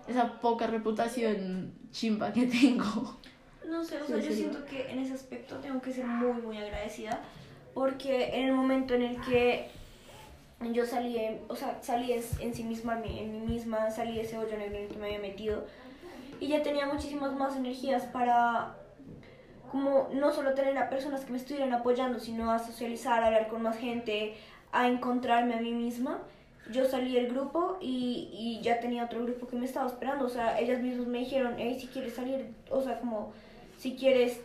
esa 0.09 0.41
poca 0.41 0.67
reputación 0.67 1.73
chimba 1.91 2.33
que 2.33 2.47
tengo. 2.47 3.19
No 3.69 3.85
sé, 3.85 4.01
o 4.01 4.07
sea, 4.07 4.19
yo 4.19 4.33
siento 4.33 4.65
que 4.65 4.91
en 4.91 4.99
ese 4.99 5.15
aspecto 5.15 5.57
tengo 5.57 5.81
que 5.81 5.93
ser 5.93 6.05
muy, 6.05 6.41
muy 6.43 6.59
agradecida 6.59 7.21
porque 7.75 8.37
en 8.39 8.47
el 8.47 8.53
momento 8.53 8.95
en 8.95 9.03
el 9.03 9.21
que 9.23 9.69
yo 10.73 10.87
salí, 10.87 11.19
o 11.49 11.57
sea, 11.57 11.79
salí 11.83 12.13
en, 12.13 12.55
sí 12.55 12.65
misma, 12.65 12.95
en 12.97 13.03
mí 13.03 13.19
en 13.19 13.33
mí 13.33 13.53
misma, 13.55 13.91
salí 13.91 14.17
de 14.17 14.23
ese 14.23 14.39
hoyo 14.39 14.57
negro 14.57 14.77
en 14.77 14.85
el 14.85 14.89
que 14.89 14.99
me 14.99 15.07
había 15.07 15.19
metido 15.19 15.65
y 16.39 16.49
ya 16.49 16.63
tenía 16.63 16.87
muchísimas 16.87 17.33
más 17.33 17.57
energías 17.57 18.05
para 18.05 18.77
como 19.71 20.11
no 20.13 20.33
solo 20.33 20.53
tener 20.53 20.77
a 20.77 20.91
personas 20.91 21.25
que 21.25 21.33
me 21.33 21.39
estuvieran 21.39 21.73
apoyando, 21.73 22.21
sino 22.21 22.51
a 22.51 22.59
socializar, 22.59 23.23
a 23.23 23.27
hablar 23.27 23.49
con 23.49 23.63
más 23.63 23.79
gente, 23.79 24.35
a 24.71 24.87
encontrarme 24.87 25.55
a 25.55 25.61
mí 25.61 25.73
misma. 25.73 26.19
Yo 26.71 26.85
salí 26.85 27.15
del 27.15 27.29
grupo 27.29 27.79
y, 27.81 28.29
y 28.33 28.61
ya 28.63 28.81
tenía 28.81 29.07
otro 29.07 29.25
grupo 29.25 29.47
que 29.47 29.57
me 29.57 29.65
estaba 29.65 29.87
esperando. 29.87 30.27
O 30.27 30.29
sea, 30.29 30.61
ellas 30.61 30.83
mismas 30.83 31.07
me 31.07 31.21
dijeron, 31.21 31.55
hey, 31.57 31.79
si 31.81 31.87
quieres 31.87 32.15
salir, 32.15 32.55
o 32.71 32.83
sea, 32.83 33.01
como 33.01 33.33
si 33.83 33.97
quieres 33.97 34.41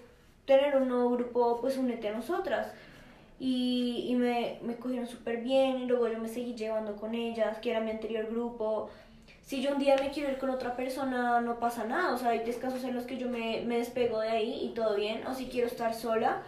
tener 0.45 0.75
un 0.75 0.87
nuevo 0.87 1.11
grupo, 1.11 1.61
pues 1.61 1.77
únete 1.77 2.07
a 2.07 2.11
nosotras. 2.11 2.71
Y, 3.39 4.05
y 4.07 4.15
me, 4.15 4.57
me 4.63 4.77
cogieron 4.77 5.05
súper 5.05 5.41
bien 5.41 5.77
y 5.77 5.85
luego 5.85 6.07
yo 6.07 6.17
me 6.17 6.27
seguí 6.27 6.55
llevando 6.55 6.95
con 6.95 7.13
ellas, 7.13 7.59
que 7.59 7.69
era 7.69 7.79
mi 7.79 7.91
anterior 7.91 8.25
grupo. 8.31 8.89
Si 9.43 9.61
yo 9.61 9.73
un 9.73 9.77
día 9.77 9.95
me 10.01 10.09
quiero 10.09 10.31
ir 10.31 10.39
con 10.39 10.49
otra 10.49 10.75
persona, 10.75 11.39
no 11.41 11.59
pasa 11.59 11.83
nada. 11.83 12.15
O 12.15 12.17
sea, 12.17 12.29
hay 12.29 12.51
casos 12.59 12.83
en 12.83 12.95
los 12.95 13.05
que 13.05 13.17
yo 13.17 13.29
me, 13.29 13.61
me 13.63 13.77
despego 13.77 14.21
de 14.21 14.29
ahí 14.29 14.65
y 14.65 14.69
todo 14.69 14.95
bien. 14.95 15.27
O 15.27 15.35
si 15.35 15.45
quiero 15.45 15.67
estar 15.67 15.93
sola, 15.93 16.41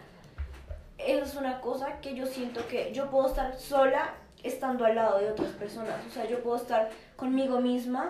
eso 0.98 1.22
es 1.22 1.36
una 1.36 1.60
cosa 1.60 2.00
que 2.00 2.16
yo 2.16 2.26
siento 2.26 2.66
que 2.66 2.90
yo 2.92 3.08
puedo 3.08 3.28
estar 3.28 3.56
sola 3.56 4.14
estando 4.42 4.84
al 4.84 4.96
lado 4.96 5.20
de 5.20 5.30
otras 5.30 5.50
personas. 5.50 5.94
O 6.08 6.10
sea, 6.10 6.28
yo 6.28 6.42
puedo 6.42 6.56
estar 6.56 6.90
conmigo 7.14 7.60
misma 7.60 8.08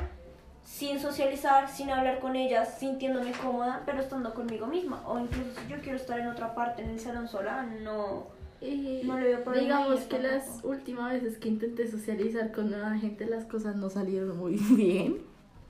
sin 0.64 0.99
socializar, 1.00 1.69
sin 1.69 1.90
hablar 1.90 2.21
con 2.21 2.37
ellas, 2.37 2.76
sintiéndome 2.79 3.33
cómoda, 3.33 3.83
pero 3.87 4.00
estando 4.00 4.33
conmigo 4.35 4.67
misma. 4.67 5.02
O 5.07 5.19
incluso 5.19 5.50
si 5.61 5.69
yo 5.73 5.81
quiero 5.81 5.97
estar 5.97 6.19
en 6.21 6.29
otra 6.29 6.55
parte, 6.55 6.83
en 6.83 6.90
el 6.90 7.00
salón 7.00 7.29
sola, 7.29 7.62
no. 7.83 8.26
Y 8.62 9.00
No 9.05 9.19
le 9.19 9.25
veo 9.29 9.43
problema 9.45 9.79
digamos 9.79 10.00
que 10.02 10.17
tampoco. 10.19 10.35
las 10.35 10.64
últimas 10.64 11.12
veces 11.12 11.38
que 11.38 11.49
intenté 11.49 11.90
socializar 11.90 12.52
con 12.52 12.71
nueva 12.71 12.95
gente 12.99 13.25
las 13.26 13.45
cosas 13.47 13.76
no 13.76 13.88
salieron 13.90 14.37
muy 14.38 14.55
bien. 14.71 15.19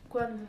¿Cuándo? 0.08 0.44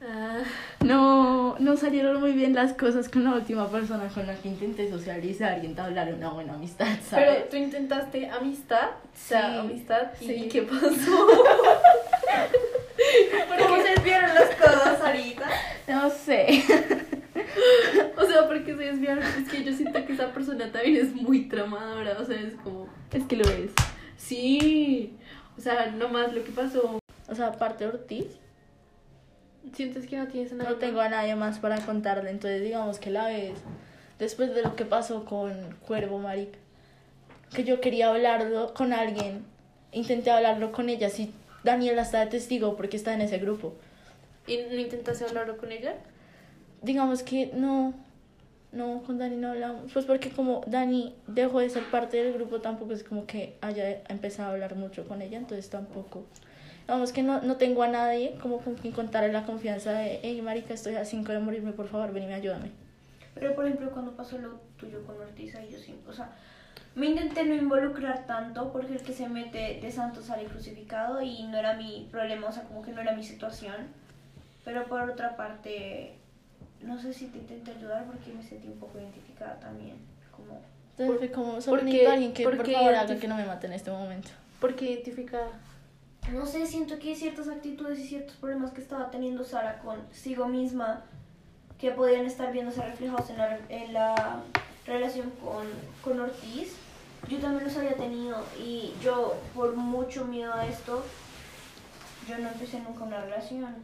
Ah, 0.00 0.42
No, 0.84 1.56
no 1.58 1.76
salieron 1.76 2.20
muy 2.20 2.30
bien 2.30 2.54
las 2.54 2.72
cosas 2.74 3.08
con 3.08 3.24
la 3.24 3.32
última 3.34 3.66
persona 3.68 4.06
con 4.14 4.28
la 4.28 4.36
que 4.36 4.48
intenté 4.48 4.88
socializar 4.88 5.62
y 5.64 5.66
entablar 5.66 6.14
una 6.14 6.30
buena 6.30 6.54
amistad, 6.54 6.86
pero 7.10 7.32
¿sabes? 7.32 7.48
tú 7.48 7.56
intentaste 7.56 8.30
amistad, 8.30 8.90
o 8.90 9.16
sea, 9.16 9.50
Sí, 9.54 9.58
amistad, 9.58 10.02
¿y 10.20 10.48
qué 10.48 10.62
pasó? 10.62 10.78
¿Cómo 13.58 13.82
se 13.82 13.88
desviaron 13.90 14.34
las 14.34 14.54
cosas 14.56 15.00
ahorita? 15.00 15.46
No 15.88 16.10
sé. 16.10 16.64
O 18.16 18.24
sea, 18.24 18.46
porque 18.46 18.76
se 18.76 18.82
desviaron, 18.82 19.22
es 19.22 19.48
que 19.48 19.64
yo 19.64 19.72
siento 19.72 20.04
que 20.04 20.12
esa 20.12 20.32
persona 20.32 20.70
también 20.70 20.96
es 20.96 21.14
muy 21.14 21.48
tramadora, 21.48 22.18
o 22.20 22.24
sea, 22.24 22.40
es 22.40 22.54
como, 22.62 22.88
Es 23.12 23.24
que 23.24 23.36
lo 23.36 23.48
es. 23.48 23.72
sí, 24.16 25.16
o 25.56 25.60
sea, 25.60 25.86
nomás 25.86 26.32
lo 26.32 26.42
que 26.44 26.50
pasó, 26.50 26.98
O 27.28 27.34
sea, 27.34 27.48
aparte 27.48 27.84
de 27.84 27.90
Ortiz, 27.90 28.26
sientes 29.72 30.06
que 30.06 30.16
no 30.16 30.26
tienes 30.28 30.52
nada. 30.52 30.70
no 30.70 30.76
tengo 30.76 31.00
a 31.00 31.08
nadie 31.08 31.34
más 31.36 31.58
para 31.58 31.78
contarle. 31.80 32.30
Entonces, 32.30 32.62
digamos 32.62 32.98
que 32.98 33.10
la 33.10 33.26
vez, 33.26 33.54
después 34.18 34.54
de 34.54 34.62
lo 34.62 34.76
que 34.76 34.84
pasó 34.84 35.24
con 35.24 35.76
Cuervo 35.86 36.18
Maric, 36.18 36.50
que 37.54 37.64
yo 37.64 37.80
quería 37.80 38.08
hablarlo 38.10 38.74
con 38.74 38.92
alguien, 38.92 39.44
intenté 39.92 40.30
hablarlo 40.30 40.72
con 40.72 40.88
ella. 40.88 41.08
Si 41.10 41.32
Daniela 41.68 42.02
está 42.02 42.20
de 42.20 42.26
testigo 42.26 42.76
porque 42.76 42.96
está 42.96 43.12
en 43.12 43.20
ese 43.20 43.38
grupo. 43.38 43.74
¿Y 44.46 44.56
no 44.56 44.74
intentaste 44.74 45.24
hablarlo 45.24 45.58
con 45.58 45.70
ella? 45.70 45.96
Digamos 46.80 47.22
que 47.22 47.50
no, 47.54 47.92
no, 48.72 49.02
con 49.02 49.18
Dani 49.18 49.36
no 49.36 49.50
hablamos. 49.50 49.92
Pues 49.92 50.06
porque 50.06 50.30
como 50.30 50.62
Dani 50.66 51.14
dejó 51.26 51.60
de 51.60 51.68
ser 51.68 51.84
parte 51.90 52.16
del 52.22 52.32
grupo, 52.32 52.60
tampoco 52.60 52.94
es 52.94 53.04
como 53.04 53.26
que 53.26 53.56
haya 53.60 54.00
empezado 54.08 54.48
a 54.48 54.52
hablar 54.52 54.76
mucho 54.76 55.06
con 55.06 55.20
ella, 55.20 55.36
entonces 55.36 55.68
tampoco. 55.68 56.24
Digamos 56.86 57.12
que 57.12 57.22
no, 57.22 57.42
no 57.42 57.56
tengo 57.56 57.82
a 57.82 57.88
nadie 57.88 58.38
como 58.40 58.60
con 58.60 58.74
quien 58.74 58.94
contarle 58.94 59.30
la 59.30 59.44
confianza 59.44 59.92
de, 59.92 60.20
hey, 60.22 60.40
marica, 60.40 60.72
estoy 60.72 60.94
a 60.94 61.04
cinco 61.04 61.32
de 61.32 61.38
morirme, 61.38 61.72
por 61.72 61.88
favor, 61.88 62.12
ven 62.12 62.22
y 62.22 62.26
me 62.28 62.34
ayúdame. 62.34 62.70
Pero 63.34 63.54
por 63.54 63.66
ejemplo, 63.66 63.90
cuando 63.90 64.12
pasó 64.12 64.38
lo 64.38 64.58
tuyo 64.78 65.04
con 65.04 65.20
Ortiz, 65.20 65.54
ahí 65.54 65.68
yo 65.70 65.78
sí, 65.78 65.94
o 66.08 66.12
sea, 66.14 66.32
me 66.98 67.06
intenté 67.06 67.44
no 67.44 67.54
involucrar 67.54 68.26
tanto 68.26 68.72
porque 68.72 68.94
el 68.94 69.02
que 69.02 69.12
se 69.12 69.28
mete 69.28 69.78
de 69.80 69.92
santo 69.92 70.20
sale 70.20 70.44
crucificado 70.46 71.22
y 71.22 71.44
no 71.44 71.56
era 71.56 71.74
mi 71.74 72.08
problema, 72.10 72.48
o 72.48 72.52
sea, 72.52 72.64
como 72.64 72.82
que 72.82 72.90
no 72.92 73.00
era 73.00 73.12
mi 73.12 73.22
situación. 73.22 73.76
Pero 74.64 74.84
por 74.86 75.08
otra 75.08 75.36
parte, 75.36 76.14
no 76.82 76.98
sé 76.98 77.12
si 77.12 77.26
te 77.28 77.38
intenté 77.38 77.70
ayudar 77.70 78.04
porque 78.04 78.32
me 78.32 78.42
sentí 78.42 78.66
un 78.66 78.78
poco 78.80 78.98
identificada 78.98 79.60
también, 79.60 79.96
como 80.32 80.60
Entonces 80.98 81.30
Por- 81.30 81.44
como, 81.44 81.52
necesito 81.84 82.10
a 82.10 82.12
alguien 82.12 82.32
que 82.34 82.42
por 82.42 82.56
favor 82.56 82.94
haga 82.94 83.16
que 83.16 83.28
no 83.28 83.36
me 83.36 83.46
mate 83.46 83.68
en 83.68 83.72
este 83.74 83.90
momento. 83.92 84.30
¿Por 84.60 84.74
qué 84.74 84.90
identificada? 84.90 85.48
No 86.32 86.44
sé, 86.44 86.66
siento 86.66 86.98
que 86.98 87.10
hay 87.10 87.14
ciertas 87.14 87.48
actitudes 87.48 88.00
y 88.00 88.08
ciertos 88.08 88.34
problemas 88.36 88.72
que 88.72 88.80
estaba 88.82 89.08
teniendo 89.10 89.44
Sara 89.44 89.78
consigo 89.78 90.48
misma 90.48 91.02
que 91.78 91.92
podían 91.92 92.26
estar 92.26 92.52
viéndose 92.52 92.82
reflejados 92.82 93.30
en 93.30 93.38
la, 93.38 93.58
en 93.68 93.92
la 93.92 94.42
relación 94.84 95.30
con, 95.42 95.64
con 96.02 96.20
Ortiz. 96.20 96.74
Yo 97.28 97.38
también 97.38 97.64
los 97.64 97.76
había 97.76 97.94
tenido 97.94 98.44
y 98.58 98.92
yo, 99.02 99.34
por 99.54 99.74
mucho 99.74 100.24
miedo 100.24 100.52
a 100.52 100.66
esto, 100.66 101.04
yo 102.28 102.38
no 102.38 102.48
empecé 102.48 102.80
nunca 102.80 103.04
una 103.04 103.20
relación, 103.20 103.74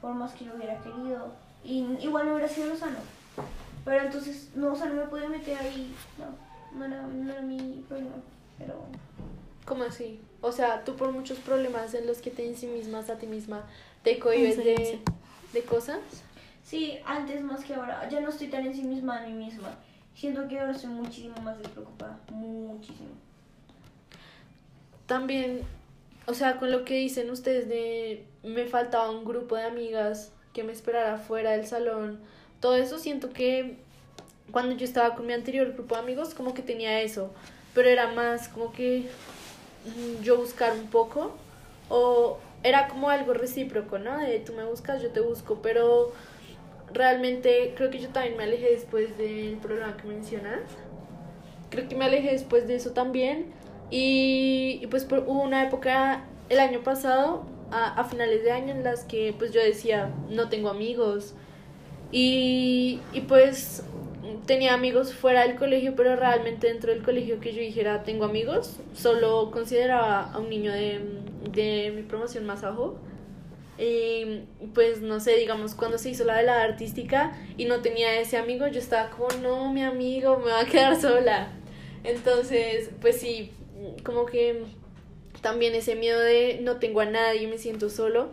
por 0.00 0.14
más 0.14 0.32
que 0.32 0.44
lo 0.44 0.56
hubiera 0.56 0.78
querido. 0.80 1.32
Y 1.64 1.84
igual 2.00 2.26
no 2.26 2.34
hubiera 2.34 2.48
sido 2.48 2.68
lo 2.68 2.76
sano. 2.76 2.98
Pero 3.84 4.04
entonces, 4.04 4.50
no, 4.54 4.72
o 4.72 4.76
sea, 4.76 4.86
no 4.86 4.94
me 4.94 5.08
podía 5.08 5.28
meter 5.28 5.56
ahí, 5.58 5.94
no, 6.18 6.78
no 6.78 6.84
era, 6.84 7.02
no 7.02 7.32
era 7.32 7.40
mi 7.40 7.84
problema. 7.88 8.16
Pero 8.58 8.74
¿Cómo 9.64 9.84
así? 9.84 10.20
O 10.40 10.52
sea, 10.52 10.84
tú 10.84 10.96
por 10.96 11.12
muchos 11.12 11.38
problemas 11.38 11.92
en 11.94 12.06
los 12.06 12.18
que 12.18 12.30
te 12.30 12.46
ensimismas 12.46 13.10
a 13.10 13.16
ti 13.16 13.26
misma, 13.26 13.64
te 14.02 14.18
cohibes 14.18 14.56
de, 14.56 15.00
de 15.52 15.62
cosas. 15.62 15.98
Sí, 16.64 16.98
antes 17.04 17.42
más 17.42 17.64
que 17.64 17.74
ahora. 17.74 18.08
Ya 18.08 18.20
no 18.20 18.28
estoy 18.28 18.48
tan 18.48 18.64
en 18.66 18.74
sí 18.74 18.82
misma 18.82 19.20
de 19.20 19.28
mí 19.28 19.46
misma. 19.46 19.76
Siento 20.16 20.48
que 20.48 20.58
ahora 20.58 20.72
soy 20.72 20.90
muchísimo 20.90 21.36
más 21.42 21.58
despreocupada. 21.58 22.18
Muchísimo. 22.30 23.10
También, 25.06 25.60
o 26.26 26.32
sea, 26.32 26.56
con 26.56 26.72
lo 26.72 26.84
que 26.84 26.94
dicen 26.94 27.30
ustedes 27.30 27.68
de 27.68 28.24
me 28.42 28.66
faltaba 28.66 29.10
un 29.10 29.24
grupo 29.24 29.56
de 29.56 29.64
amigas 29.64 30.32
que 30.54 30.64
me 30.64 30.72
esperara 30.72 31.18
fuera 31.18 31.52
del 31.52 31.66
salón, 31.66 32.18
todo 32.60 32.76
eso 32.76 32.98
siento 32.98 33.30
que 33.30 33.76
cuando 34.50 34.74
yo 34.74 34.84
estaba 34.84 35.14
con 35.14 35.26
mi 35.26 35.34
anterior 35.34 35.72
grupo 35.74 35.96
de 35.96 36.00
amigos 36.00 36.34
como 36.34 36.54
que 36.54 36.62
tenía 36.62 37.02
eso, 37.02 37.30
pero 37.74 37.88
era 37.88 38.12
más 38.12 38.48
como 38.48 38.72
que 38.72 39.08
mm, 39.84 40.22
yo 40.22 40.38
buscar 40.38 40.72
un 40.72 40.86
poco 40.86 41.36
o 41.90 42.38
era 42.62 42.88
como 42.88 43.10
algo 43.10 43.34
recíproco, 43.34 43.98
¿no? 43.98 44.18
De 44.18 44.40
tú 44.40 44.54
me 44.54 44.64
buscas, 44.64 45.02
yo 45.02 45.10
te 45.10 45.20
busco, 45.20 45.60
pero 45.62 46.12
realmente 46.92 47.74
creo 47.76 47.90
que 47.90 47.98
yo 48.00 48.08
también 48.10 48.36
me 48.36 48.44
alejé 48.44 48.70
después 48.70 49.16
del 49.18 49.58
programa 49.58 49.96
que 49.96 50.06
mencionas. 50.08 50.60
Creo 51.70 51.88
que 51.88 51.96
me 51.96 52.04
alejé 52.04 52.32
después 52.32 52.66
de 52.68 52.76
eso 52.76 52.92
también. 52.92 53.46
Y, 53.90 54.86
pues 54.90 55.04
por- 55.04 55.24
una 55.28 55.64
época 55.66 56.24
el 56.48 56.58
año 56.60 56.82
pasado, 56.82 57.44
a, 57.70 58.00
a 58.00 58.04
finales 58.04 58.42
de 58.44 58.52
año, 58.52 58.72
en 58.74 58.84
las 58.84 59.04
que 59.04 59.34
pues 59.38 59.52
yo 59.52 59.60
decía, 59.62 60.10
no 60.30 60.48
tengo 60.48 60.68
amigos. 60.70 61.34
Y, 62.12 63.00
y 63.12 63.22
pues 63.22 63.84
tenía 64.46 64.74
amigos 64.74 65.14
fuera 65.14 65.42
del 65.46 65.56
colegio, 65.56 65.94
pero 65.96 66.16
realmente 66.16 66.68
dentro 66.68 66.92
del 66.92 67.02
colegio 67.02 67.40
que 67.40 67.52
yo 67.54 67.60
dijera, 67.60 68.04
tengo 68.04 68.24
amigos, 68.24 68.76
solo 68.94 69.50
consideraba 69.52 70.32
a 70.32 70.38
un 70.38 70.50
niño 70.50 70.72
de, 70.72 71.00
de 71.52 71.92
mi 71.94 72.02
promoción 72.02 72.46
más 72.46 72.64
abajo. 72.64 72.96
Y 73.78 74.44
pues 74.74 75.02
no 75.02 75.20
sé, 75.20 75.36
digamos, 75.36 75.74
cuando 75.74 75.98
se 75.98 76.10
hizo 76.10 76.24
la 76.24 76.36
velada 76.36 76.62
artística 76.62 77.36
y 77.56 77.66
no 77.66 77.80
tenía 77.80 78.18
ese 78.18 78.38
amigo, 78.38 78.66
yo 78.68 78.78
estaba 78.78 79.10
como, 79.10 79.28
no, 79.42 79.72
mi 79.72 79.82
amigo, 79.82 80.38
me 80.38 80.50
va 80.50 80.60
a 80.60 80.66
quedar 80.66 81.00
sola. 81.00 81.48
Entonces, 82.04 82.90
pues 83.00 83.20
sí, 83.20 83.52
como 84.04 84.26
que 84.26 84.64
también 85.42 85.74
ese 85.74 85.94
miedo 85.94 86.20
de 86.20 86.60
no 86.62 86.76
tengo 86.76 87.00
a 87.00 87.06
nadie, 87.06 87.46
me 87.48 87.58
siento 87.58 87.90
solo, 87.90 88.30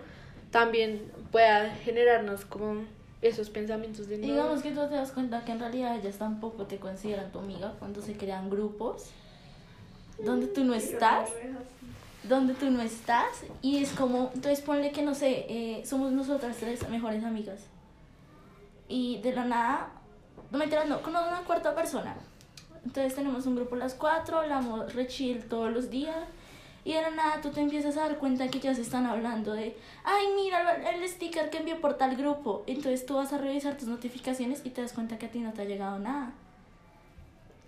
también 0.51 1.11
pueda 1.31 1.71
generarnos 1.83 2.45
como 2.45 2.83
esos 3.21 3.49
pensamientos 3.49 4.07
de 4.07 4.15
Y 4.15 4.19
no. 4.19 4.27
digamos 4.27 4.61
que 4.61 4.71
tú 4.71 4.87
te 4.87 4.95
das 4.95 5.11
cuenta 5.11 5.43
que 5.45 5.51
en 5.51 5.59
realidad 5.59 5.97
ellas 5.97 6.17
tampoco 6.17 6.65
te 6.65 6.77
consideran 6.77 7.31
tu 7.31 7.39
amiga 7.39 7.73
cuando 7.79 8.01
se 8.01 8.13
crean 8.13 8.49
grupos 8.49 9.09
donde 10.19 10.47
tú 10.47 10.63
no 10.63 10.75
estás, 10.75 11.29
donde 12.23 12.53
tú 12.53 12.69
no 12.69 12.81
estás 12.81 13.43
y 13.61 13.83
es 13.83 13.91
como, 13.91 14.31
entonces 14.33 14.61
ponle 14.61 14.91
que 14.91 15.01
no 15.01 15.13
sé, 15.13 15.45
eh, 15.49 15.83
somos 15.85 16.11
nosotras 16.11 16.57
tres 16.59 16.87
mejores 16.89 17.23
amigas 17.23 17.59
y 18.87 19.17
de 19.21 19.33
la 19.33 19.45
nada, 19.45 19.89
no 20.51 20.57
me 20.57 20.65
enteras, 20.65 20.87
no, 20.87 21.01
con 21.01 21.11
una 21.15 21.41
cuarta 21.45 21.73
persona. 21.75 22.15
Entonces 22.85 23.15
tenemos 23.15 23.45
un 23.45 23.55
grupo 23.55 23.75
las 23.75 23.93
cuatro, 23.93 24.39
hablamos 24.39 24.93
re 24.93 25.07
chill 25.07 25.43
todos 25.45 25.71
los 25.71 25.89
días, 25.89 26.27
Y 26.85 26.93
de 26.93 27.01
la 27.01 27.11
nada 27.11 27.41
tú 27.41 27.49
te 27.49 27.61
empiezas 27.61 27.95
a 27.95 28.01
dar 28.01 28.17
cuenta 28.17 28.49
que 28.49 28.59
ya 28.59 28.75
se 28.75 28.81
están 28.81 29.05
hablando 29.05 29.53
de, 29.53 29.77
ay, 30.03 30.25
mira 30.35 30.75
el 30.91 31.07
sticker 31.07 31.49
que 31.49 31.59
envió 31.59 31.79
por 31.79 31.93
tal 31.97 32.17
grupo. 32.17 32.63
Entonces 32.67 33.05
tú 33.05 33.15
vas 33.15 33.31
a 33.31 33.37
revisar 33.37 33.77
tus 33.77 33.87
notificaciones 33.87 34.61
y 34.65 34.69
te 34.69 34.81
das 34.81 34.91
cuenta 34.91 35.17
que 35.17 35.27
a 35.27 35.31
ti 35.31 35.39
no 35.39 35.53
te 35.53 35.61
ha 35.61 35.65
llegado 35.65 35.97
nada. 35.99 36.33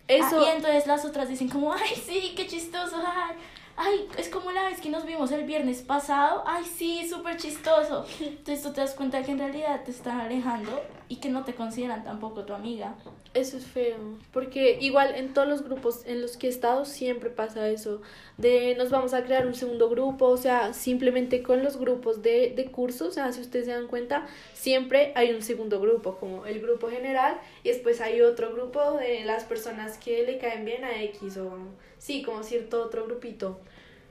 Eso, 0.07 0.39
Ah, 0.39 0.43
y 0.47 0.55
entonces 0.57 0.85
las 0.85 1.05
otras 1.05 1.29
dicen 1.29 1.47
como, 1.49 1.73
ay, 1.73 1.95
sí, 2.05 2.33
qué 2.35 2.45
chistoso, 2.45 2.97
ay, 2.97 3.35
ay, 3.77 4.07
es 4.17 4.29
como 4.29 4.51
la 4.51 4.63
vez 4.63 4.79
que 4.79 4.89
nos 4.89 5.05
vimos 5.05 5.31
el 5.31 5.43
viernes 5.43 5.81
pasado, 5.81 6.43
ay, 6.45 6.63
sí, 6.65 7.07
súper 7.07 7.37
chistoso. 7.37 8.05
Entonces 8.19 8.63
tú 8.63 8.73
te 8.73 8.81
das 8.81 8.93
cuenta 8.93 9.23
que 9.23 9.31
en 9.31 9.39
realidad 9.39 9.83
te 9.83 9.91
están 9.91 10.19
alejando 10.21 10.81
y 11.07 11.17
que 11.17 11.29
no 11.29 11.43
te 11.43 11.53
consideran 11.53 12.03
tampoco 12.03 12.45
tu 12.45 12.53
amiga. 12.53 12.95
Eso 13.33 13.57
es 13.57 13.65
feo, 13.65 13.97
porque 14.31 14.77
igual 14.79 15.13
en 15.15 15.33
todos 15.33 15.47
los 15.47 15.61
grupos 15.61 16.05
en 16.05 16.21
los 16.21 16.37
que 16.37 16.47
he 16.47 16.49
estado 16.49 16.85
siempre 16.85 17.29
pasa 17.29 17.67
eso, 17.69 18.01
de 18.37 18.75
nos 18.75 18.89
vamos 18.89 19.13
a 19.13 19.23
crear 19.23 19.45
un 19.45 19.55
segundo 19.55 19.89
grupo, 19.89 20.27
o 20.27 20.37
sea, 20.37 20.73
simplemente 20.73 21.43
con 21.43 21.63
los 21.63 21.77
grupos 21.77 22.21
de, 22.21 22.53
de 22.55 22.71
curso, 22.71 23.07
o 23.07 23.11
sea, 23.11 23.31
si 23.33 23.41
ustedes 23.41 23.65
se 23.65 23.71
dan 23.71 23.87
cuenta, 23.87 24.25
siempre 24.53 25.11
hay 25.15 25.31
un 25.31 25.41
segundo 25.41 25.81
grupo, 25.81 26.15
como 26.17 26.45
el 26.45 26.61
grupo 26.61 26.89
general, 26.89 27.37
y 27.63 27.69
después 27.69 27.99
hay 27.99 28.21
otro 28.21 28.53
grupo 28.53 28.93
de 28.93 29.25
las 29.25 29.43
personas 29.43 29.97
que 29.97 30.23
le 30.23 30.37
caen 30.37 30.63
bien 30.63 30.85
a 30.85 31.03
X, 31.03 31.37
o 31.37 31.57
sí, 31.97 32.23
como 32.23 32.43
cierto 32.43 32.83
otro 32.83 33.05
grupito. 33.05 33.59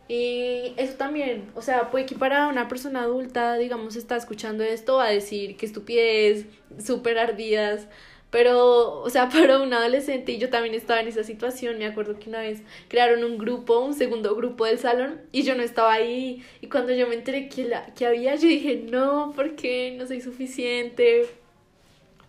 Y 0.06 0.74
eso 0.76 0.94
también, 0.94 1.50
o 1.54 1.62
sea, 1.62 1.90
puede 1.90 2.04
que 2.04 2.14
para 2.14 2.48
una 2.48 2.68
persona 2.68 3.02
adulta, 3.02 3.56
digamos, 3.56 3.96
está 3.96 4.16
escuchando 4.16 4.62
esto, 4.62 4.96
va 4.96 5.06
a 5.06 5.10
decir 5.10 5.56
que 5.56 5.64
estupidez, 5.64 6.46
súper 6.78 7.18
ardidas, 7.18 7.88
pero, 8.30 9.00
o 9.00 9.08
sea, 9.10 9.28
para 9.30 9.60
un 9.60 9.72
adolescente, 9.72 10.32
y 10.32 10.38
yo 10.38 10.50
también 10.50 10.74
estaba 10.74 11.00
en 11.00 11.08
esa 11.08 11.24
situación, 11.24 11.78
me 11.78 11.86
acuerdo 11.86 12.18
que 12.18 12.28
una 12.28 12.40
vez 12.40 12.62
crearon 12.88 13.24
un 13.24 13.38
grupo, 13.38 13.78
un 13.78 13.94
segundo 13.94 14.34
grupo 14.34 14.66
del 14.66 14.78
salón, 14.78 15.22
y 15.32 15.42
yo 15.42 15.54
no 15.54 15.62
estaba 15.62 15.92
ahí, 15.92 16.44
y 16.60 16.66
cuando 16.66 16.92
yo 16.92 17.06
me 17.08 17.14
enteré 17.14 17.48
que, 17.48 17.64
la, 17.64 17.86
que 17.94 18.06
había, 18.06 18.34
yo 18.34 18.48
dije, 18.48 18.84
no, 18.90 19.32
¿por 19.34 19.54
qué? 19.54 19.94
No 19.96 20.06
soy 20.06 20.20
suficiente. 20.20 21.26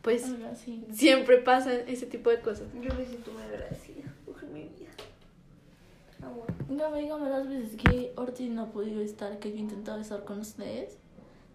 Pues 0.02 0.32
siempre 0.94 1.38
pasa 1.38 1.74
ese 1.74 2.06
tipo 2.06 2.30
de 2.30 2.40
cosas. 2.40 2.68
Yo 2.76 2.94
me 2.94 3.04
siento 3.04 3.32
muy 3.32 3.42
agradecida 3.42 4.14
por 4.24 4.44
mi 4.44 4.62
vida. 4.62 4.92
Amor. 6.22 6.55
Dígame, 6.70 7.02
dígame 7.02 7.30
las 7.30 7.48
veces 7.48 7.78
que 7.78 8.12
Ortiz 8.16 8.50
no 8.50 8.64
ha 8.64 8.72
podido 8.72 9.02
estar, 9.02 9.38
que 9.40 9.52
yo 9.52 9.58
he 9.58 9.60
intentado 9.60 10.00
estar 10.00 10.24
con 10.24 10.40
ustedes. 10.40 10.98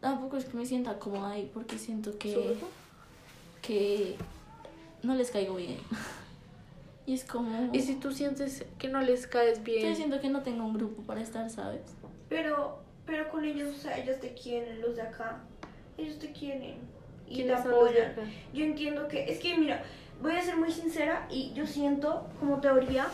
Tampoco 0.01 0.37
es 0.37 0.45
que 0.45 0.57
me 0.57 0.65
sienta 0.65 0.99
cómoda 0.99 1.33
ahí 1.33 1.51
porque 1.53 1.79
siento 1.79 2.17
que, 2.17 2.57
que 3.61 4.17
no 5.03 5.15
les 5.15 5.31
caigo 5.31 5.57
bien. 5.57 5.79
Y 7.07 7.15
es 7.15 7.25
como... 7.25 7.71
Y 7.73 7.81
si 7.81 7.97
tú 7.97 8.13
sientes 8.13 8.65
que 8.79 8.89
no 8.89 9.01
les 9.01 9.27
caes 9.27 9.65
bien, 9.65 9.89
Yo 9.89 9.97
siento 9.97 10.21
que 10.21 10.29
no 10.29 10.43
tengo 10.43 10.65
un 10.65 10.75
grupo 10.75 11.03
para 11.03 11.21
estar, 11.21 11.51
¿sabes? 11.51 11.81
Pero, 12.29 12.79
pero 13.05 13.29
con 13.31 13.45
ellos, 13.45 13.75
o 13.75 13.79
sea, 13.79 13.99
ellos 13.99 14.21
te 14.21 14.33
quieren, 14.35 14.81
los 14.81 14.95
de 14.95 15.03
acá. 15.03 15.41
Ellos 15.99 16.19
te 16.19 16.31
quieren. 16.33 16.77
Y 17.27 17.39
te 17.39 17.43
¿quiénes 17.43 17.63
son 17.63 17.73
los 17.73 17.93
de 17.93 18.07
apoyan. 18.07 18.33
Yo 18.55 18.65
entiendo 18.65 19.09
que, 19.09 19.25
es 19.25 19.41
que 19.41 19.59
mira, 19.59 19.83
voy 20.23 20.33
a 20.33 20.43
ser 20.43 20.57
muy 20.57 20.71
sincera 20.71 21.27
y 21.31 21.53
yo 21.53 21.67
siento 21.67 22.29
como 22.39 22.61
teoría 22.61 23.09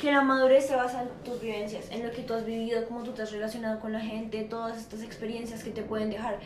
que 0.00 0.12
la 0.12 0.20
madurez 0.22 0.66
se 0.66 0.76
basa 0.76 1.02
en 1.02 1.08
tus 1.24 1.40
vivencias, 1.40 1.90
en 1.90 2.04
lo 2.06 2.12
que 2.12 2.22
tú 2.22 2.34
has 2.34 2.44
vivido, 2.44 2.84
cómo 2.86 3.02
tú 3.02 3.12
te 3.12 3.22
has 3.22 3.32
relacionado 3.32 3.80
con 3.80 3.92
la 3.92 4.00
gente, 4.00 4.42
todas 4.44 4.76
estas 4.76 5.02
experiencias 5.02 5.64
que 5.64 5.70
te 5.70 5.82
pueden 5.82 6.10
dejar 6.10 6.38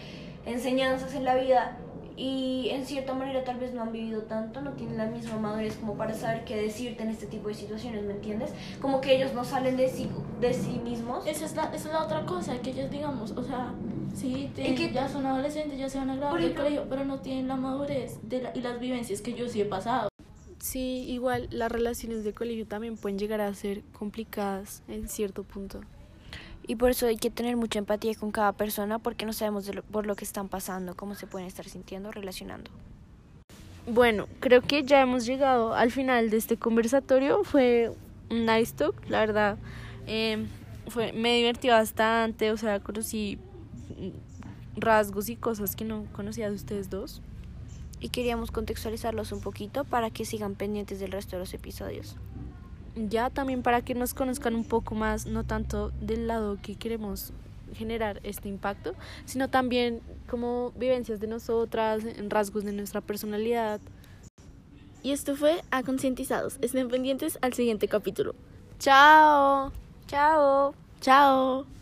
enseñanzas 0.46 1.14
en 1.14 1.24
la 1.24 1.34
vida 1.34 1.76
y 2.16 2.68
en 2.70 2.84
cierta 2.84 3.14
manera 3.14 3.42
tal 3.44 3.58
vez 3.58 3.72
no 3.72 3.82
han 3.82 3.92
vivido 3.92 4.22
tanto, 4.22 4.60
no 4.60 4.72
tienen 4.72 4.98
la 4.98 5.06
misma 5.06 5.36
madurez 5.38 5.74
como 5.76 5.94
para 5.94 6.12
saber 6.14 6.44
qué 6.44 6.56
decirte 6.60 7.02
en 7.02 7.08
este 7.08 7.26
tipo 7.26 7.48
de 7.48 7.54
situaciones, 7.54 8.04
¿me 8.04 8.12
entiendes? 8.12 8.50
Como 8.80 9.00
que 9.00 9.16
ellos 9.16 9.32
no 9.32 9.42
salen 9.44 9.76
de 9.76 9.88
sí, 9.88 10.08
de 10.40 10.52
sí 10.52 10.78
mismos. 10.84 11.26
Esa 11.26 11.46
es, 11.46 11.56
la, 11.56 11.64
esa 11.74 11.88
es 11.88 11.92
la 11.94 12.02
otra 12.04 12.26
cosa, 12.26 12.58
que 12.60 12.70
ellos 12.70 12.90
digamos, 12.90 13.30
o 13.32 13.42
sea, 13.42 13.72
sí, 14.14 14.50
tienen- 14.54 14.74
que- 14.76 14.92
ya 14.92 15.08
son 15.08 15.24
adolescentes, 15.24 15.78
ya 15.78 15.88
se 15.88 15.96
van 15.98 16.10
a 16.10 16.16
graduar 16.16 16.40
del 16.42 16.54
colegio, 16.54 16.86
pero 16.90 17.04
no 17.06 17.20
tienen 17.20 17.48
la 17.48 17.56
madurez 17.56 18.18
de 18.22 18.42
la- 18.42 18.52
y 18.54 18.60
las 18.60 18.78
vivencias 18.78 19.22
que 19.22 19.32
yo 19.32 19.48
sí 19.48 19.62
he 19.62 19.64
pasado. 19.64 20.09
Sí, 20.60 21.04
igual 21.08 21.48
las 21.50 21.72
relaciones 21.72 22.22
de 22.22 22.34
colegio 22.34 22.66
también 22.66 22.96
pueden 22.96 23.18
llegar 23.18 23.40
a 23.40 23.52
ser 23.54 23.82
complicadas 23.98 24.82
en 24.88 25.08
cierto 25.08 25.42
punto. 25.42 25.80
Y 26.66 26.76
por 26.76 26.90
eso 26.90 27.06
hay 27.06 27.16
que 27.16 27.30
tener 27.30 27.56
mucha 27.56 27.78
empatía 27.78 28.14
con 28.14 28.30
cada 28.30 28.52
persona 28.52 28.98
porque 28.98 29.24
no 29.24 29.32
sabemos 29.32 29.64
de 29.66 29.74
lo- 29.74 29.82
por 29.82 30.06
lo 30.06 30.14
que 30.16 30.24
están 30.24 30.48
pasando, 30.48 30.94
cómo 30.94 31.14
se 31.14 31.26
pueden 31.26 31.48
estar 31.48 31.66
sintiendo, 31.66 32.12
relacionando. 32.12 32.70
Bueno, 33.86 34.28
creo 34.40 34.60
que 34.60 34.84
ya 34.84 35.00
hemos 35.00 35.24
llegado 35.24 35.74
al 35.74 35.90
final 35.90 36.28
de 36.28 36.36
este 36.36 36.58
conversatorio. 36.58 37.42
Fue 37.42 37.90
un 38.30 38.44
nice 38.44 38.74
talk, 38.76 38.94
la 39.08 39.20
verdad. 39.20 39.56
Eh, 40.06 40.46
fue, 40.88 41.12
me 41.12 41.36
divertí 41.36 41.68
bastante, 41.68 42.52
o 42.52 42.56
sea, 42.58 42.80
conocí 42.80 43.38
mm, 43.98 44.78
rasgos 44.78 45.30
y 45.30 45.36
cosas 45.36 45.74
que 45.74 45.84
no 45.86 46.04
conocía 46.12 46.50
de 46.50 46.54
ustedes 46.54 46.90
dos. 46.90 47.22
Y 48.00 48.08
queríamos 48.08 48.50
contextualizarlos 48.50 49.32
un 49.32 49.40
poquito 49.40 49.84
para 49.84 50.10
que 50.10 50.24
sigan 50.24 50.54
pendientes 50.54 51.00
del 51.00 51.12
resto 51.12 51.36
de 51.36 51.40
los 51.40 51.54
episodios. 51.54 52.16
Ya 52.96 53.30
también 53.30 53.62
para 53.62 53.82
que 53.82 53.94
nos 53.94 54.14
conozcan 54.14 54.54
un 54.54 54.64
poco 54.64 54.94
más, 54.94 55.26
no 55.26 55.44
tanto 55.44 55.90
del 56.00 56.26
lado 56.26 56.58
que 56.62 56.74
queremos 56.74 57.32
generar 57.74 58.20
este 58.24 58.48
impacto, 58.48 58.94
sino 59.26 59.48
también 59.48 60.00
como 60.28 60.72
vivencias 60.72 61.20
de 61.20 61.26
nosotras, 61.26 62.04
en 62.04 62.30
rasgos 62.30 62.64
de 62.64 62.72
nuestra 62.72 63.00
personalidad. 63.00 63.80
Y 65.02 65.12
esto 65.12 65.36
fue 65.36 65.62
A 65.70 65.82
Concientizados. 65.82 66.58
Estén 66.60 66.88
pendientes 66.88 67.38
al 67.42 67.54
siguiente 67.54 67.88
capítulo. 67.88 68.34
Chao, 68.78 69.72
¡Chao! 70.06 70.74
chao. 71.00 71.79